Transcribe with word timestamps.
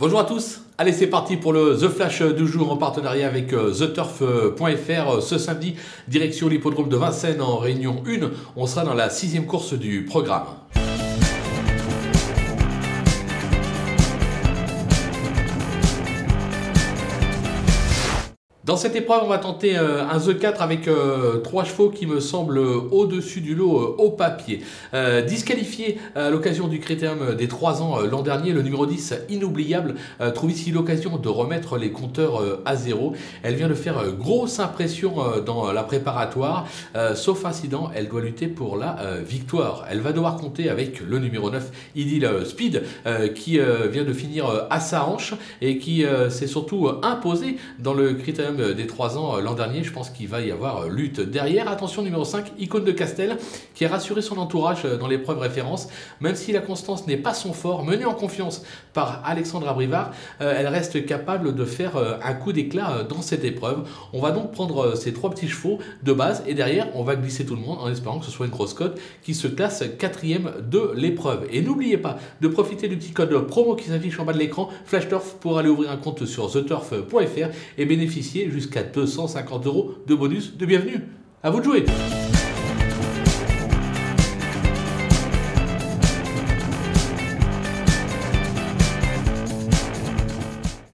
Bonjour 0.00 0.18
à 0.18 0.24
tous, 0.24 0.60
allez 0.76 0.92
c'est 0.92 1.06
parti 1.06 1.36
pour 1.36 1.52
le 1.52 1.76
The 1.76 1.88
Flash 1.88 2.20
du 2.20 2.48
jour 2.48 2.72
en 2.72 2.76
partenariat 2.76 3.28
avec 3.28 3.52
euh, 3.52 3.72
TheTurf.fr. 3.72 5.22
Ce 5.22 5.38
samedi, 5.38 5.76
direction 6.08 6.48
l'hippodrome 6.48 6.88
de 6.88 6.96
Vincennes 6.96 7.40
en 7.40 7.58
réunion 7.58 8.02
1, 8.04 8.28
on 8.56 8.66
sera 8.66 8.84
dans 8.84 8.94
la 8.94 9.08
sixième 9.08 9.46
course 9.46 9.74
du 9.74 10.04
programme. 10.04 10.46
Dans 18.64 18.78
cette 18.78 18.96
épreuve, 18.96 19.20
on 19.24 19.28
va 19.28 19.36
tenter 19.36 19.76
euh, 19.76 20.08
un 20.08 20.18
The 20.18 20.38
4 20.38 20.62
avec 20.62 20.88
euh, 20.88 21.40
trois 21.40 21.64
chevaux 21.64 21.90
qui 21.90 22.06
me 22.06 22.18
semblent 22.18 22.58
au-dessus 22.58 23.42
du 23.42 23.54
lot 23.54 23.78
euh, 23.78 23.94
au 23.98 24.10
papier. 24.10 24.62
disqualifié 25.26 25.98
à 26.14 26.30
l'occasion 26.30 26.66
du 26.68 26.80
critérium 26.80 27.34
des 27.34 27.46
3 27.46 27.82
ans 27.82 28.00
l'an 28.00 28.22
dernier, 28.22 28.52
le 28.52 28.62
numéro 28.62 28.86
10, 28.86 29.14
inoubliable, 29.28 29.96
trouve 30.34 30.50
ici 30.50 30.70
l'occasion 30.70 31.18
de 31.18 31.28
remettre 31.28 31.76
les 31.76 31.90
compteurs 31.90 32.40
à 32.64 32.76
zéro. 32.76 33.12
Elle 33.42 33.54
vient 33.54 33.68
de 33.68 33.74
faire 33.74 34.12
grosse 34.12 34.60
impression 34.60 35.16
dans 35.44 35.72
la 35.72 35.82
préparatoire. 35.82 36.66
sauf 37.14 37.44
incident, 37.44 37.90
elle 37.94 38.08
doit 38.08 38.20
lutter 38.20 38.46
pour 38.46 38.76
la 38.76 38.96
victoire. 39.26 39.84
Elle 39.90 40.00
va 40.00 40.12
devoir 40.12 40.36
compter 40.36 40.70
avec 40.70 41.00
le 41.00 41.18
numéro 41.18 41.50
9, 41.50 41.70
Idyll 41.96 42.30
Speed, 42.44 42.82
qui 43.34 43.58
vient 43.90 44.04
de 44.04 44.12
finir 44.12 44.66
à 44.70 44.80
sa 44.80 45.04
hanche 45.06 45.34
et 45.60 45.78
qui 45.78 46.04
s'est 46.30 46.46
surtout 46.46 46.88
imposé 47.02 47.56
dans 47.78 47.94
le 47.94 48.14
critérium 48.14 48.53
des 48.56 48.86
3 48.86 49.18
ans 49.18 49.36
euh, 49.36 49.40
l'an 49.40 49.54
dernier. 49.54 49.82
Je 49.84 49.92
pense 49.92 50.10
qu'il 50.10 50.28
va 50.28 50.40
y 50.40 50.50
avoir 50.50 50.82
euh, 50.82 50.88
lutte 50.88 51.20
derrière. 51.20 51.68
Attention, 51.68 52.02
numéro 52.02 52.24
5, 52.24 52.52
Icône 52.58 52.84
de 52.84 52.92
Castel, 52.92 53.36
qui 53.74 53.84
a 53.84 53.88
rassuré 53.88 54.22
son 54.22 54.38
entourage 54.38 54.84
euh, 54.84 54.96
dans 54.96 55.08
l'épreuve 55.08 55.38
référence. 55.38 55.88
Même 56.20 56.34
si 56.34 56.52
la 56.52 56.60
constance 56.60 57.06
n'est 57.06 57.16
pas 57.16 57.34
son 57.34 57.52
fort, 57.52 57.84
menée 57.84 58.04
en 58.04 58.14
confiance 58.14 58.62
par 58.92 59.22
Alexandre 59.24 59.68
Abrivard, 59.68 60.12
elle 60.38 60.68
reste 60.68 61.04
capable 61.04 61.54
de 61.54 61.64
faire 61.64 61.92
un 62.22 62.34
coup 62.34 62.52
d'éclat 62.52 63.02
dans 63.08 63.22
cette 63.22 63.44
épreuve. 63.44 63.88
On 64.12 64.20
va 64.20 64.30
donc 64.30 64.52
prendre 64.52 64.94
ces 64.96 65.12
trois 65.12 65.30
petits 65.30 65.48
chevaux 65.48 65.78
de 66.02 66.12
base 66.12 66.44
et 66.46 66.54
derrière, 66.54 66.88
on 66.94 67.02
va 67.02 67.16
glisser 67.16 67.44
tout 67.44 67.56
le 67.56 67.60
monde 67.60 67.78
en 67.80 67.90
espérant 67.90 68.20
que 68.20 68.26
ce 68.26 68.30
soit 68.30 68.46
une 68.46 68.52
grosse 68.52 68.74
cote 68.74 68.98
qui 69.22 69.34
se 69.34 69.48
classe 69.48 69.84
quatrième 69.98 70.52
de 70.70 70.92
l'épreuve. 70.94 71.46
Et 71.50 71.60
n'oubliez 71.60 71.98
pas 71.98 72.18
de 72.40 72.48
profiter 72.48 72.88
du 72.88 72.96
petit 72.96 73.12
code 73.12 73.34
promo 73.46 73.74
qui 73.74 73.88
s'affiche 73.88 74.18
en 74.20 74.24
bas 74.24 74.32
de 74.32 74.38
l'écran, 74.38 74.68
FlashTurf, 74.84 75.34
pour 75.40 75.58
aller 75.58 75.68
ouvrir 75.68 75.90
un 75.90 75.96
compte 75.96 76.24
sur 76.24 76.50
theturf.fr 76.50 77.48
et 77.78 77.84
bénéficier 77.84 78.43
jusqu'à 78.50 78.82
250 78.82 79.66
euros 79.66 79.94
de 80.06 80.14
bonus 80.14 80.56
de 80.56 80.66
bienvenue. 80.66 81.00
À 81.42 81.50
vous 81.50 81.60
de 81.60 81.64
jouer 81.64 81.84